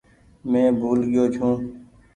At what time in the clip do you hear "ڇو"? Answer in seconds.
1.35-1.49